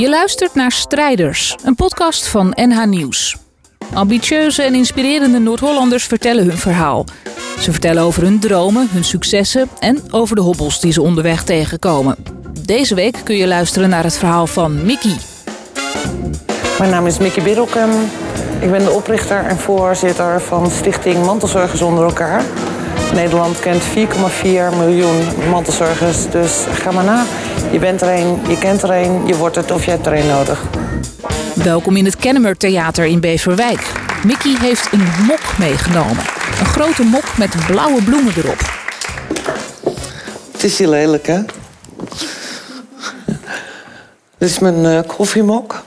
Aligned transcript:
Je 0.00 0.08
luistert 0.08 0.54
naar 0.54 0.72
Strijders, 0.72 1.56
een 1.64 1.74
podcast 1.74 2.28
van 2.28 2.52
NH 2.54 2.84
Nieuws. 2.84 3.36
Ambitieuze 3.92 4.62
en 4.62 4.74
inspirerende 4.74 5.38
Noord-Hollanders 5.38 6.04
vertellen 6.04 6.46
hun 6.46 6.58
verhaal. 6.58 7.04
Ze 7.58 7.70
vertellen 7.70 8.02
over 8.02 8.22
hun 8.22 8.38
dromen, 8.38 8.88
hun 8.90 9.04
successen 9.04 9.68
en 9.78 10.02
over 10.10 10.36
de 10.36 10.42
hobbels 10.42 10.80
die 10.80 10.92
ze 10.92 11.02
onderweg 11.02 11.44
tegenkomen. 11.44 12.16
Deze 12.64 12.94
week 12.94 13.16
kun 13.24 13.36
je 13.36 13.46
luisteren 13.46 13.88
naar 13.88 14.04
het 14.04 14.18
verhaal 14.18 14.46
van 14.46 14.84
Mickey. 14.84 15.16
Mijn 16.78 16.90
naam 16.90 17.06
is 17.06 17.18
Mickey 17.18 17.42
Biddelkem. 17.42 17.90
Ik 18.60 18.70
ben 18.70 18.84
de 18.84 18.90
oprichter 18.90 19.44
en 19.44 19.58
voorzitter 19.58 20.40
van 20.40 20.70
Stichting 20.70 21.24
Mantelzorgers 21.24 21.82
onder 21.82 22.04
elkaar. 22.04 22.44
Nederland 23.14 23.58
kent 23.58 23.82
4,4 23.82 23.92
miljoen 24.76 25.48
mantelzorgers, 25.50 26.30
dus 26.30 26.64
ga 26.72 26.90
maar 26.90 27.04
na. 27.04 27.24
Je 27.72 27.78
bent 27.78 28.02
er 28.02 28.08
een, 28.08 28.38
je 28.48 28.58
kent 28.58 28.82
er 28.82 28.90
een, 28.90 29.26
je 29.26 29.36
wordt 29.36 29.56
het 29.56 29.70
of 29.70 29.84
je 29.84 29.90
hebt 29.90 30.06
er 30.06 30.12
een 30.12 30.26
nodig. 30.26 30.62
Welkom 31.54 31.96
in 31.96 32.04
het 32.04 32.16
Kennemer 32.16 32.56
Theater 32.56 33.04
in 33.04 33.20
Beverwijk. 33.20 33.92
Mickey 34.24 34.56
heeft 34.60 34.92
een 34.92 35.04
mok 35.26 35.58
meegenomen. 35.58 36.24
Een 36.60 36.66
grote 36.66 37.02
mok 37.02 37.38
met 37.38 37.66
blauwe 37.66 38.02
bloemen 38.02 38.32
erop. 38.36 38.60
Het 40.52 40.64
is 40.64 40.78
hier 40.78 40.88
lelijk, 40.88 41.26
hè? 41.26 41.40
Dit 44.38 44.48
is 44.48 44.58
mijn 44.58 44.84
uh, 44.84 45.00
koffiemok. 45.06 45.82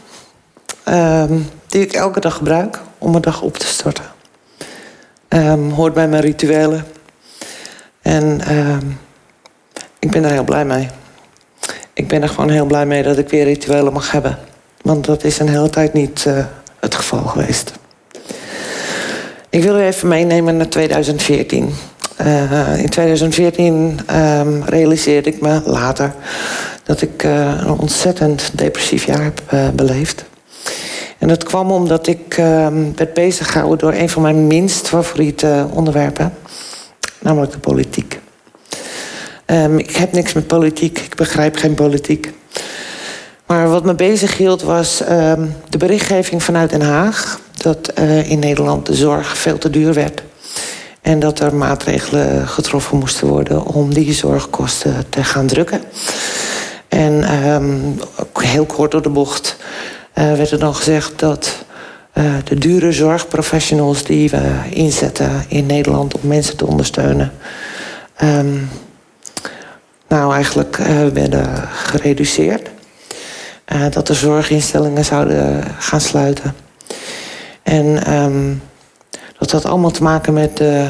Ehm, 0.84 1.40
die 1.68 1.82
ik 1.82 1.94
elke 1.94 2.20
dag 2.20 2.36
gebruik 2.36 2.80
om 2.98 3.10
mijn 3.10 3.22
dag 3.22 3.42
op 3.42 3.58
te 3.58 3.66
starten. 3.66 4.06
Um, 5.30 5.72
hoort 5.72 5.94
bij 5.94 6.08
mijn 6.08 6.22
rituelen. 6.22 6.86
En 8.04 8.42
ehm, 8.42 8.86
ik 10.00 10.12
ben 10.12 10.22
daar 10.22 10.32
heel 10.32 10.44
blij 10.44 10.66
mee. 10.66 10.88
Ik 11.94 12.08
ben 12.08 12.22
er 12.22 12.30
gewoon 12.30 12.50
heel 12.50 12.66
blij 12.66 12.86
mee 12.86 13.04
dat 13.04 13.18
ik 13.18 13.30
weer 13.30 13.44
rituelen 13.44 13.94
mag 13.94 14.12
hebben. 14.12 14.38
Want 14.82 15.06
dat 15.06 15.24
is 15.24 15.40
een 15.40 15.50
hele 15.50 15.70
tijd 15.70 15.94
niet 15.94 16.26
uh, 16.28 16.46
het 16.80 16.96
geval 16.96 17.24
geweest. 17.24 17.72
Ik 19.50 19.64
wil 19.64 19.80
u 19.80 19.82
even 19.82 20.08
meenemen 20.08 20.58
naar 20.58 20.70
2014. 20.70 21.74
Uh, 22.22 22.78
in 22.78 22.90
2014 22.90 24.00
um, 24.12 24.64
realiseerde 24.64 25.30
ik 25.30 25.42
me 25.42 25.62
later 25.66 26.14
dat 26.84 27.02
ik 27.02 27.24
uh, 27.24 27.46
een 27.60 27.80
ontzettend 27.80 28.52
depressief 28.54 29.06
jaar 29.06 29.24
heb 29.24 29.42
beleefd. 29.76 30.26
En 31.18 31.28
dat 31.28 31.44
kwam 31.44 31.72
omdat 31.72 32.08
ik 32.08 32.36
werd 32.96 33.14
bezig 33.14 33.52
gehouden 33.52 33.78
door 33.78 33.94
een 33.94 34.10
van 34.10 34.22
mijn 34.22 34.48
minst 34.48 34.88
favoriete 34.88 35.68
onderwerpen, 35.74 36.34
namelijk 37.24 37.52
de 37.52 37.60
politiek. 37.60 38.20
Um, 39.46 39.78
ik 39.78 39.96
heb 39.96 40.12
niks 40.12 40.34
met 40.34 40.48
politiek, 40.48 41.00
ik 41.00 41.16
begrijp 41.16 41.56
geen 41.56 41.74
politiek. 41.74 42.34
Maar 43.46 43.70
wat 43.70 43.84
me 43.84 43.96
bezig 43.96 44.38
hield 44.38 44.62
was 44.62 45.02
um, 45.10 45.56
de 45.70 45.78
berichtgeving 45.78 46.44
vanuit 46.44 46.70
Den 46.70 46.82
Haag 46.82 47.40
dat 47.58 47.92
uh, 48.00 48.30
in 48.30 48.40
Nederland 48.40 48.86
de 48.86 48.94
zorg 48.94 49.38
veel 49.38 49.58
te 49.58 49.70
duur 49.70 49.94
werd. 49.94 50.24
En 51.02 51.20
dat 51.20 51.40
er 51.40 51.56
maatregelen 51.56 52.48
getroffen 52.48 52.98
moesten 52.98 53.28
worden 53.28 53.66
om 53.66 53.94
die 53.94 54.14
zorgkosten 54.14 55.06
te 55.10 55.24
gaan 55.24 55.48
drukken. 55.48 55.82
En 56.88 57.44
um, 57.46 58.00
heel 58.34 58.66
kort 58.66 58.92
door 58.92 59.02
de 59.02 59.10
bocht 59.10 59.58
uh, 60.16 60.34
werd 60.34 60.52
er 60.52 60.60
dan 60.60 60.76
gezegd 60.76 61.20
dat 61.20 61.63
uh, 62.14 62.34
de 62.44 62.56
dure 62.56 62.92
zorgprofessionals 62.92 64.04
die 64.04 64.30
we 64.30 64.52
inzetten 64.70 65.46
in 65.48 65.66
Nederland 65.66 66.16
om 66.16 66.28
mensen 66.28 66.58
te 66.58 66.68
ondersteunen. 66.68 67.32
Um, 68.24 68.70
nou 70.08 70.34
eigenlijk 70.34 70.78
uh, 70.78 71.08
werden 71.08 71.68
gereduceerd. 71.74 72.70
Uh, 73.74 73.86
dat 73.90 74.08
de 74.08 74.14
zorginstellingen 74.14 75.06
zouden 75.06 75.64
gaan 75.80 76.02
sluiten. 76.02 76.56
En 77.64 78.14
um, 78.14 78.62
dat 79.38 79.52
had 79.52 79.66
allemaal 79.66 79.92
te 79.92 80.04
maken 80.04 80.34
met 80.34 80.58
de 80.58 80.88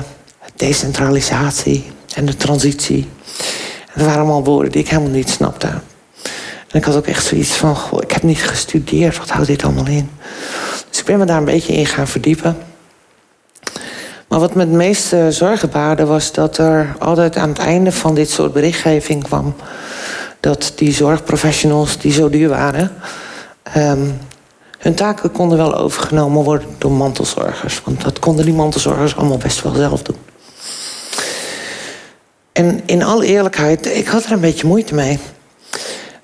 decentralisatie 0.55 1.91
en 2.15 2.25
de 2.25 2.35
transitie. 2.35 3.09
Dat 3.93 4.05
waren 4.05 4.19
allemaal 4.19 4.43
woorden 4.43 4.71
die 4.71 4.81
ik 4.81 4.89
helemaal 4.89 5.11
niet 5.11 5.29
snapte. 5.29 5.67
En 5.67 6.79
ik 6.79 6.83
had 6.83 6.95
ook 6.95 7.07
echt 7.07 7.25
zoiets 7.25 7.51
van, 7.51 7.77
ik 7.99 8.11
heb 8.11 8.23
niet 8.23 8.43
gestudeerd, 8.43 9.17
wat 9.17 9.29
houdt 9.29 9.47
dit 9.47 9.63
allemaal 9.63 9.87
in? 9.87 10.09
Ik 11.03 11.09
ben 11.09 11.19
me 11.19 11.25
daar 11.25 11.37
een 11.37 11.45
beetje 11.45 11.73
in 11.73 11.85
gaan 11.85 12.07
verdiepen. 12.07 12.57
Maar 14.27 14.39
wat 14.39 14.53
me 14.53 14.61
het 14.61 14.71
meeste 14.71 15.31
zorgen 15.31 15.69
baarde 15.69 16.05
was 16.05 16.31
dat 16.31 16.57
er 16.57 16.95
altijd 16.99 17.35
aan 17.35 17.49
het 17.49 17.57
einde 17.57 17.91
van 17.91 18.15
dit 18.15 18.29
soort 18.29 18.53
berichtgeving 18.53 19.23
kwam 19.23 19.55
dat 20.39 20.71
die 20.75 20.93
zorgprofessionals 20.93 21.97
die 21.97 22.11
zo 22.11 22.29
duur 22.29 22.49
waren, 22.49 22.91
um, 23.77 24.17
hun 24.79 24.95
taken 24.95 25.31
konden 25.31 25.57
wel 25.57 25.75
overgenomen 25.75 26.43
worden 26.43 26.67
door 26.77 26.91
mantelzorgers. 26.91 27.81
Want 27.83 28.01
dat 28.01 28.19
konden 28.19 28.45
die 28.45 28.53
mantelzorgers 28.53 29.15
allemaal 29.15 29.37
best 29.37 29.61
wel 29.61 29.73
zelf 29.73 30.01
doen. 30.01 30.17
En 32.51 32.81
in 32.85 33.03
alle 33.03 33.25
eerlijkheid, 33.25 33.85
ik 33.85 34.07
had 34.07 34.23
er 34.23 34.31
een 34.31 34.39
beetje 34.39 34.67
moeite 34.67 34.95
mee. 34.95 35.19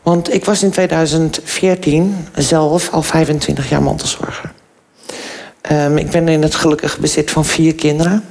Want 0.03 0.33
ik 0.33 0.45
was 0.45 0.63
in 0.63 0.71
2014 0.71 2.27
zelf 2.35 2.91
al 2.91 3.01
25 3.01 3.69
jaar 3.69 3.83
mantelzorger. 3.83 4.57
Um, 5.71 5.97
ik 5.97 6.09
ben 6.09 6.27
in 6.27 6.41
het 6.41 6.55
gelukkige 6.55 6.99
bezit 6.99 7.31
van 7.31 7.45
vier 7.45 7.75
kinderen. 7.75 8.23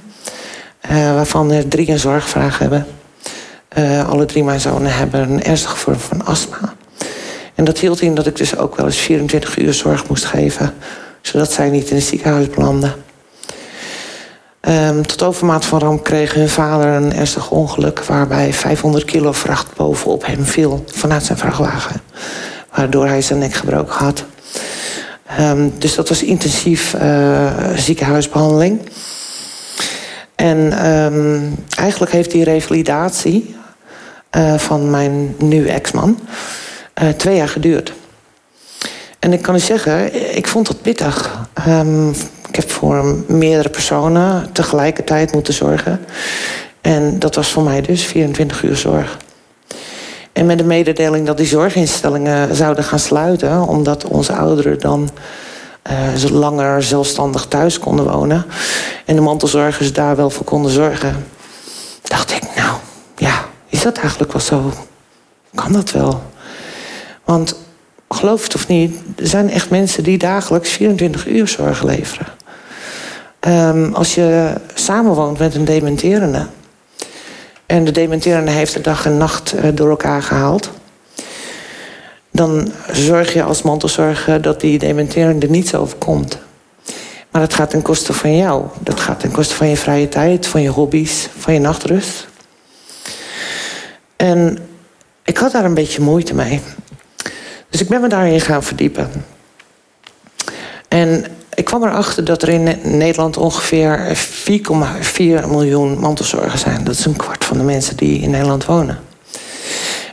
Uh, 0.90 1.14
waarvan 1.14 1.52
er 1.52 1.68
drie 1.68 1.90
een 1.90 1.98
zorgvraag 1.98 2.58
hebben. 2.58 2.86
Uh, 3.78 4.08
alle 4.08 4.24
drie 4.24 4.44
mijn 4.44 4.60
zonen 4.60 4.94
hebben 4.94 5.30
een 5.30 5.42
ernstige 5.42 5.76
vorm 5.76 5.98
van 5.98 6.24
astma. 6.24 6.74
En 7.54 7.64
dat 7.64 7.78
hield 7.78 8.00
in 8.00 8.14
dat 8.14 8.26
ik 8.26 8.36
dus 8.36 8.56
ook 8.56 8.76
wel 8.76 8.86
eens 8.86 8.98
24 8.98 9.58
uur 9.58 9.74
zorg 9.74 10.08
moest 10.08 10.24
geven. 10.24 10.74
Zodat 11.20 11.52
zij 11.52 11.70
niet 11.70 11.90
in 11.90 11.96
het 11.96 12.04
ziekenhuis 12.04 12.50
belanden. 12.50 12.94
Um, 14.60 15.06
tot 15.06 15.22
overmaat 15.22 15.64
van 15.64 15.78
ramp 15.78 16.04
kreeg 16.04 16.34
hun 16.34 16.48
vader 16.48 16.86
een 16.86 17.12
ernstig 17.12 17.50
ongeluk... 17.50 18.04
waarbij 18.04 18.52
500 18.52 19.04
kilo 19.04 19.32
vracht 19.32 19.76
bovenop 19.76 20.26
hem 20.26 20.44
viel 20.44 20.84
vanuit 20.86 21.24
zijn 21.24 21.38
vrachtwagen. 21.38 22.00
Waardoor 22.74 23.06
hij 23.06 23.22
zijn 23.22 23.38
nek 23.38 23.54
gebroken 23.54 23.94
had. 23.94 24.24
Um, 25.40 25.72
dus 25.78 25.94
dat 25.94 26.08
was 26.08 26.22
intensief 26.22 26.94
uh, 26.94 27.52
ziekenhuisbehandeling. 27.76 28.80
En 30.34 30.86
um, 30.86 31.54
eigenlijk 31.76 32.12
heeft 32.12 32.30
die 32.30 32.44
revalidatie 32.44 33.56
uh, 34.36 34.58
van 34.58 34.90
mijn 34.90 35.34
nu 35.38 35.66
ex-man 35.66 36.18
uh, 37.02 37.08
twee 37.08 37.36
jaar 37.36 37.48
geduurd. 37.48 37.92
En 39.18 39.32
ik 39.32 39.42
kan 39.42 39.54
u 39.54 39.58
zeggen, 39.58 40.14
ik 40.36 40.48
vond 40.48 40.66
dat 40.66 40.82
pittig. 40.82 41.46
Um, 41.68 42.08
ik 42.48 42.56
heb 42.56 42.70
voor 42.70 43.24
meerdere 43.26 43.68
personen 43.68 44.52
tegelijkertijd 44.52 45.32
moeten 45.32 45.54
zorgen. 45.54 46.00
En 46.80 47.18
dat 47.18 47.34
was 47.34 47.52
voor 47.52 47.62
mij 47.62 47.80
dus 47.80 48.04
24 48.04 48.62
uur 48.62 48.76
zorg. 48.76 49.16
En 50.38 50.46
met 50.46 50.58
de 50.58 50.64
mededeling 50.64 51.26
dat 51.26 51.36
die 51.36 51.46
zorginstellingen 51.46 52.56
zouden 52.56 52.84
gaan 52.84 52.98
sluiten, 52.98 53.62
omdat 53.62 54.04
onze 54.04 54.32
ouderen 54.32 54.80
dan 54.80 55.08
uh, 55.90 56.30
langer 56.30 56.82
zelfstandig 56.82 57.46
thuis 57.46 57.78
konden 57.78 58.12
wonen 58.12 58.44
en 59.04 59.14
de 59.14 59.20
mantelzorgers 59.20 59.92
daar 59.92 60.16
wel 60.16 60.30
voor 60.30 60.44
konden 60.44 60.70
zorgen, 60.70 61.26
dacht 62.02 62.32
ik, 62.32 62.42
nou 62.56 62.76
ja, 63.16 63.44
is 63.68 63.82
dat 63.82 63.98
eigenlijk 63.98 64.32
wel 64.32 64.42
zo? 64.42 64.72
Kan 65.54 65.72
dat 65.72 65.90
wel? 65.90 66.22
Want 67.24 67.54
geloof 68.08 68.42
het 68.42 68.54
of 68.54 68.68
niet, 68.68 68.96
er 69.16 69.26
zijn 69.26 69.50
echt 69.50 69.70
mensen 69.70 70.02
die 70.02 70.18
dagelijks 70.18 70.70
24 70.70 71.26
uur 71.26 71.48
zorg 71.48 71.82
leveren. 71.82 72.26
Um, 73.40 73.94
als 73.94 74.14
je 74.14 74.52
samenwoont 74.74 75.38
met 75.38 75.54
een 75.54 75.64
dementerende, 75.64 76.46
en 77.68 77.84
de 77.84 77.90
dementerende 77.90 78.50
heeft 78.50 78.74
de 78.74 78.80
dag 78.80 79.06
en 79.06 79.16
nacht 79.16 79.54
uh, 79.54 79.64
door 79.74 79.90
elkaar 79.90 80.22
gehaald. 80.22 80.70
Dan 82.30 82.72
zorg 82.92 83.32
je 83.32 83.42
als 83.42 83.62
mantelzorger 83.62 84.42
dat 84.42 84.60
die 84.60 84.78
dementerende 84.78 85.48
niets 85.48 85.74
overkomt. 85.74 86.38
Maar 87.30 87.40
dat 87.40 87.54
gaat 87.54 87.70
ten 87.70 87.82
koste 87.82 88.12
van 88.12 88.36
jou. 88.36 88.64
Dat 88.80 89.00
gaat 89.00 89.20
ten 89.20 89.30
koste 89.30 89.54
van 89.54 89.68
je 89.68 89.76
vrije 89.76 90.08
tijd, 90.08 90.46
van 90.46 90.62
je 90.62 90.68
hobby's, 90.68 91.28
van 91.38 91.54
je 91.54 91.60
nachtrust. 91.60 92.28
En 94.16 94.58
ik 95.24 95.36
had 95.36 95.52
daar 95.52 95.64
een 95.64 95.74
beetje 95.74 96.00
moeite 96.00 96.34
mee. 96.34 96.60
Dus 97.70 97.80
ik 97.80 97.88
ben 97.88 98.00
me 98.00 98.08
daarin 98.08 98.40
gaan 98.40 98.62
verdiepen. 98.62 99.10
En 100.88 101.24
ik 101.58 101.64
kwam 101.64 101.84
erachter 101.84 102.24
dat 102.24 102.42
er 102.42 102.48
in 102.48 102.78
Nederland 102.82 103.36
ongeveer 103.36 104.16
4,4 105.46 105.48
miljoen 105.48 105.98
mantelzorgers 105.98 106.60
zijn. 106.60 106.84
Dat 106.84 106.94
is 106.94 107.04
een 107.04 107.16
kwart 107.16 107.44
van 107.44 107.58
de 107.58 107.64
mensen 107.64 107.96
die 107.96 108.20
in 108.20 108.30
Nederland 108.30 108.64
wonen. 108.64 108.98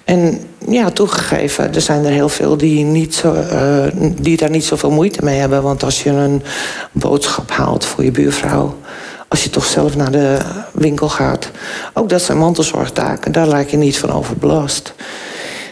En 0.04 0.40
ja, 0.68 0.90
toegegeven, 0.90 1.74
er 1.74 1.82
zijn 1.82 2.06
er 2.06 2.12
heel 2.12 2.30
veel 2.30 2.58
die, 2.58 2.84
niet 2.84 3.16
zo, 3.16 3.34
uh, 3.34 3.86
die 4.22 4.38
daar 4.38 4.50
niet 4.50 4.66
zoveel 4.66 4.92
moeite 4.92 5.24
mee 5.24 5.40
hebben. 5.40 5.64
Want 5.64 5.84
als 5.84 6.04
je 6.04 6.10
een 6.10 6.44
boodschap 6.92 7.52
haalt 7.52 7.86
voor 7.86 8.04
je 8.04 8.12
buurvrouw, 8.12 8.78
als 9.28 9.44
je 9.44 9.50
toch 9.50 9.66
zelf 9.66 9.96
naar 9.96 10.12
de 10.12 10.38
winkel 10.72 11.10
gaat, 11.10 11.52
ook 11.94 12.10
dat 12.10 12.22
zijn 12.22 12.38
mantelzorgtaken, 12.38 13.32
daar 13.32 13.48
lijkt 13.48 13.72
je 13.72 13.78
niet 13.78 13.98
van 13.98 14.12
overbelast. 14.12 14.94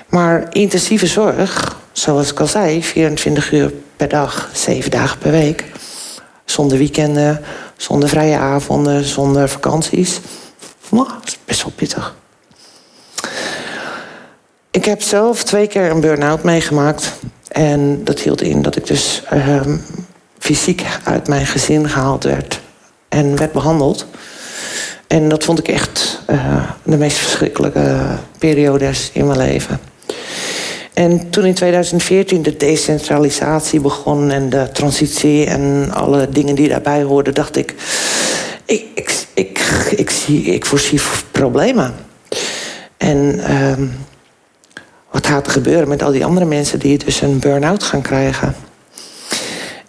Maar 0.07 0.47
intensieve 0.49 1.07
zorg, 1.07 1.81
zoals 1.93 2.31
ik 2.31 2.39
al 2.39 2.47
zei, 2.47 2.83
24 2.83 3.51
uur 3.51 3.71
per 3.95 4.07
dag, 4.07 4.49
7 4.53 4.91
dagen 4.91 5.17
per 5.17 5.31
week. 5.31 5.65
Zonder 6.45 6.77
weekenden, 6.77 7.41
zonder 7.77 8.09
vrije 8.09 8.37
avonden, 8.37 9.03
zonder 9.03 9.49
vakanties. 9.49 10.19
Dat 10.89 11.07
is 11.25 11.37
best 11.45 11.63
wel 11.63 11.71
pittig. 11.75 12.15
Ik 14.71 14.85
heb 14.85 15.01
zelf 15.01 15.43
twee 15.43 15.67
keer 15.67 15.91
een 15.91 16.01
burn-out 16.01 16.43
meegemaakt. 16.43 17.13
En 17.47 18.03
dat 18.03 18.19
hield 18.19 18.41
in 18.41 18.61
dat 18.61 18.75
ik 18.75 18.87
dus 18.87 19.23
ehm, 19.29 19.77
fysiek 20.39 20.85
uit 21.03 21.27
mijn 21.27 21.45
gezin 21.45 21.89
gehaald 21.89 22.23
werd 22.23 22.59
en 23.09 23.37
werd 23.37 23.51
behandeld. 23.51 24.05
En 25.07 25.29
dat 25.29 25.43
vond 25.43 25.59
ik 25.59 25.67
echt 25.67 26.21
uh, 26.29 26.63
de 26.83 26.97
meest 26.97 27.17
verschrikkelijke 27.17 28.05
periodes 28.37 29.09
in 29.13 29.27
mijn 29.27 29.37
leven. 29.37 29.79
En 30.93 31.29
toen 31.29 31.45
in 31.45 31.53
2014 31.53 32.41
de 32.41 32.57
decentralisatie 32.57 33.79
begon 33.79 34.31
en 34.31 34.49
de 34.49 34.69
transitie 34.73 35.45
en 35.45 35.91
alle 35.93 36.29
dingen 36.29 36.55
die 36.55 36.69
daarbij 36.69 37.03
hoorden, 37.03 37.33
dacht 37.33 37.55
ik, 37.55 37.75
ik, 38.65 39.25
ik, 39.33 39.59
ik, 39.95 40.09
zie, 40.09 40.43
ik 40.43 40.65
voorzie 40.65 41.01
problemen. 41.31 41.93
En 42.97 43.35
uh, 43.49 43.87
wat 45.11 45.27
gaat 45.27 45.45
er 45.45 45.51
gebeuren 45.51 45.87
met 45.87 46.03
al 46.03 46.11
die 46.11 46.25
andere 46.25 46.45
mensen 46.45 46.79
die 46.79 46.97
dus 46.97 47.21
een 47.21 47.39
burn-out 47.39 47.83
gaan 47.83 48.01
krijgen? 48.01 48.55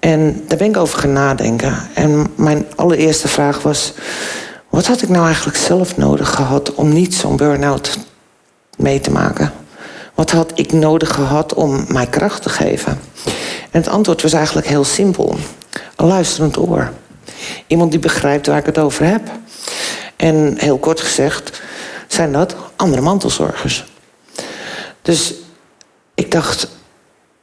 En 0.00 0.42
daar 0.48 0.58
ben 0.58 0.68
ik 0.68 0.76
over 0.76 0.98
gaan 0.98 1.12
nadenken. 1.12 1.74
En 1.94 2.26
mijn 2.36 2.66
allereerste 2.74 3.28
vraag 3.28 3.62
was: 3.62 3.92
wat 4.68 4.86
had 4.86 5.02
ik 5.02 5.08
nou 5.08 5.26
eigenlijk 5.26 5.56
zelf 5.56 5.96
nodig 5.96 6.34
gehad 6.34 6.74
om 6.74 6.92
niet 6.92 7.14
zo'n 7.14 7.36
burn-out 7.36 7.98
mee 8.76 9.00
te 9.00 9.10
maken? 9.10 9.52
Wat 10.14 10.30
had 10.30 10.52
ik 10.54 10.72
nodig 10.72 11.14
gehad 11.14 11.54
om 11.54 11.84
mij 11.88 12.06
kracht 12.06 12.42
te 12.42 12.48
geven? 12.48 13.00
En 13.70 13.80
het 13.80 13.88
antwoord 13.88 14.22
was 14.22 14.32
eigenlijk 14.32 14.66
heel 14.66 14.84
simpel: 14.84 15.36
een 15.96 16.06
luisterend 16.06 16.58
oor. 16.58 16.92
Iemand 17.66 17.90
die 17.90 18.00
begrijpt 18.00 18.46
waar 18.46 18.58
ik 18.58 18.66
het 18.66 18.78
over 18.78 19.04
heb. 19.06 19.22
En 20.16 20.54
heel 20.58 20.78
kort 20.78 21.00
gezegd 21.00 21.62
zijn 22.08 22.32
dat 22.32 22.56
andere 22.76 23.02
mantelzorgers. 23.02 23.84
Dus 25.02 25.34
ik 26.14 26.30
dacht, 26.30 26.68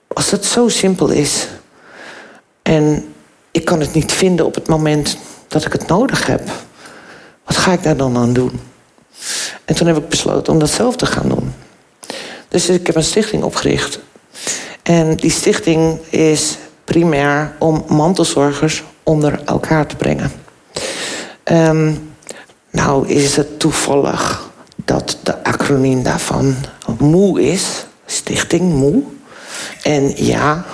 als 0.07 0.31
het 0.31 0.45
zo 0.45 0.68
simpel 0.68 1.09
is 1.09 1.47
en 2.62 3.13
ik 3.51 3.65
kan 3.65 3.79
het 3.79 3.94
niet 3.94 4.12
vinden 4.12 4.45
op 4.45 4.56
het 4.56 4.68
moment 4.68 5.18
dat 5.47 5.65
ik 5.65 5.71
het 5.71 5.88
nodig 5.88 6.25
heb, 6.25 6.50
wat 7.45 7.57
ga 7.57 7.71
ik 7.71 7.83
daar 7.83 7.97
dan 7.97 8.18
aan 8.18 8.33
doen? 8.33 8.59
En 9.65 9.75
toen 9.75 9.88
heb 9.88 9.97
ik 9.97 10.09
besloten 10.09 10.53
om 10.53 10.59
dat 10.59 10.69
zelf 10.69 10.95
te 10.95 11.06
gaan 11.06 11.29
doen. 11.29 11.53
Dus 12.51 12.69
ik 12.69 12.88
heb 12.88 12.95
een 12.95 13.03
stichting 13.03 13.44
opgericht. 13.44 14.00
En 14.83 15.15
die 15.15 15.31
stichting 15.31 16.00
is 16.09 16.57
primair 16.83 17.56
om 17.59 17.86
mantelzorgers 17.88 18.83
onder 19.03 19.42
elkaar 19.45 19.86
te 19.86 19.95
brengen. 19.95 20.31
Um, 21.44 22.13
nou 22.71 23.07
is 23.07 23.36
het 23.36 23.59
toevallig 23.59 24.50
dat 24.75 25.18
de 25.24 25.44
acroniem 25.44 26.03
daarvan 26.03 26.56
MOE 27.00 27.42
is. 27.42 27.86
Stichting 28.06 28.74
MOE. 28.74 29.04
En 29.83 30.25
ja, 30.25 30.65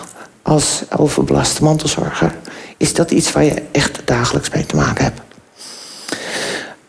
als 0.41 0.83
overbelaste 0.97 1.63
mantelzorger 1.63 2.35
is 2.77 2.93
dat 2.93 3.11
iets 3.11 3.31
waar 3.31 3.43
je 3.43 3.63
echt 3.71 4.01
dagelijks 4.05 4.49
mee 4.49 4.65
te 4.65 4.75
maken 4.75 5.03
hebt. 5.03 5.21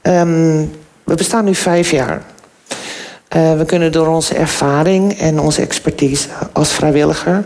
Um, 0.02 0.70
we 1.05 1.14
bestaan 1.14 1.44
nu 1.44 1.55
vijf 1.55 1.91
jaar. 1.91 2.23
Uh, 3.37 3.57
we 3.57 3.65
kunnen 3.65 3.93
door 3.93 4.07
onze 4.07 4.35
ervaring 4.35 5.19
en 5.19 5.41
onze 5.41 5.63
expertise 5.63 6.29
als 6.53 6.73
vrijwilliger 6.73 7.45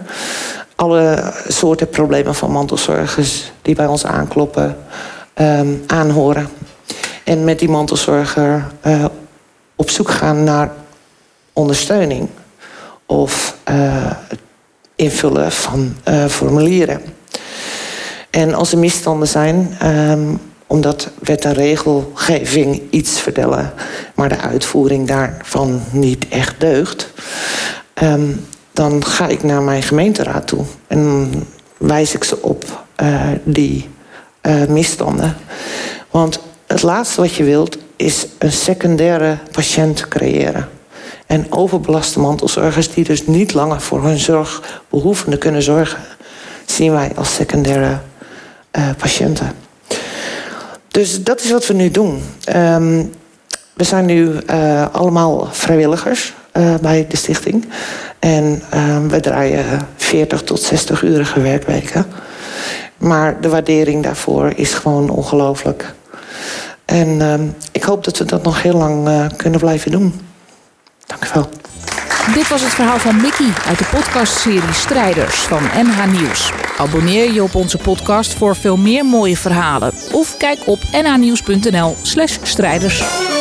alle 0.74 1.32
soorten 1.48 1.88
problemen 1.88 2.34
van 2.34 2.50
mantelzorgers 2.50 3.52
die 3.62 3.74
bij 3.74 3.86
ons 3.86 4.06
aankloppen 4.06 4.76
um, 5.34 5.82
aanhoren. 5.86 6.48
En 7.24 7.44
met 7.44 7.58
die 7.58 7.68
mantelzorger 7.68 8.66
uh, 8.86 9.04
op 9.76 9.90
zoek 9.90 10.10
gaan 10.10 10.44
naar 10.44 10.72
ondersteuning 11.52 12.28
of 13.06 13.56
uh, 13.70 14.10
invullen 14.94 15.52
van 15.52 15.96
formulieren. 16.28 17.00
En 18.30 18.54
als 18.54 18.72
er 18.72 18.78
misstanden 18.78 19.28
zijn, 19.28 19.76
um, 19.82 20.40
omdat 20.72 21.10
wet 21.18 21.44
en 21.44 21.52
regelgeving 21.52 22.82
iets 22.90 23.20
vertellen, 23.20 23.72
maar 24.14 24.28
de 24.28 24.38
uitvoering 24.38 25.08
daarvan 25.08 25.82
niet 25.90 26.28
echt 26.28 26.60
deugt, 26.60 27.12
um, 28.02 28.46
dan 28.72 29.04
ga 29.04 29.28
ik 29.28 29.42
naar 29.42 29.62
mijn 29.62 29.82
gemeenteraad 29.82 30.46
toe 30.46 30.64
en 30.86 31.30
wijs 31.76 32.14
ik 32.14 32.24
ze 32.24 32.42
op 32.42 32.84
uh, 33.02 33.28
die 33.44 33.88
uh, 34.42 34.64
misstanden. 34.64 35.36
Want 36.10 36.40
het 36.66 36.82
laatste 36.82 37.20
wat 37.20 37.34
je 37.34 37.44
wilt 37.44 37.78
is 37.96 38.26
een 38.38 38.52
secundaire 38.52 39.38
patiënt 39.50 40.08
creëren. 40.08 40.68
En 41.26 41.52
overbelaste 41.52 42.20
mantelzorgers 42.20 42.92
die 42.92 43.04
dus 43.04 43.26
niet 43.26 43.54
langer 43.54 43.80
voor 43.80 44.02
hun 44.02 44.18
zorgbehoevenden 44.18 45.38
kunnen 45.38 45.62
zorgen, 45.62 46.02
zien 46.66 46.92
wij 46.92 47.12
als 47.14 47.34
secundaire 47.34 47.98
uh, 48.78 48.88
patiënten. 48.98 49.61
Dus 50.92 51.22
dat 51.22 51.40
is 51.40 51.50
wat 51.50 51.66
we 51.66 51.74
nu 51.74 51.90
doen. 51.90 52.22
Um, 52.56 53.12
we 53.72 53.84
zijn 53.84 54.06
nu 54.06 54.38
uh, 54.50 54.86
allemaal 54.92 55.48
vrijwilligers 55.50 56.34
uh, 56.56 56.74
bij 56.74 57.06
de 57.08 57.16
stichting. 57.16 57.68
En 58.18 58.62
uh, 58.74 59.06
we 59.08 59.20
draaien 59.20 59.64
40 59.96 60.42
tot 60.42 60.60
60 60.60 61.02
urige 61.02 61.40
werkweken. 61.40 62.06
Maar 62.96 63.40
de 63.40 63.48
waardering 63.48 64.02
daarvoor 64.02 64.52
is 64.56 64.74
gewoon 64.74 65.10
ongelooflijk. 65.10 65.94
En 66.84 67.20
ehm, 67.20 67.46
ik 67.72 67.82
hoop 67.82 68.04
dat 68.04 68.18
we 68.18 68.24
dat 68.24 68.42
nog 68.42 68.62
heel 68.62 68.76
lang 68.76 69.08
uh, 69.08 69.26
kunnen 69.36 69.60
blijven 69.60 69.90
doen. 69.90 70.20
Dank 71.06 71.24
u 71.24 71.28
wel. 71.34 71.48
Dit 72.26 72.48
was 72.48 72.62
het 72.62 72.74
verhaal 72.74 72.98
van 72.98 73.16
Mickey 73.16 73.52
uit 73.66 73.78
de 73.78 73.84
podcastserie 73.84 74.72
Strijders 74.72 75.40
van 75.40 75.62
NH 75.62 76.04
Nieuws. 76.06 76.52
Abonneer 76.78 77.32
je 77.32 77.42
op 77.42 77.54
onze 77.54 77.78
podcast 77.78 78.34
voor 78.34 78.56
veel 78.56 78.76
meer 78.76 79.04
mooie 79.04 79.36
verhalen. 79.36 79.92
Of 80.12 80.36
kijk 80.36 80.58
op 80.66 80.82
nhnieuws.nl 80.92 81.96
slash 82.02 82.38
strijders. 82.42 83.31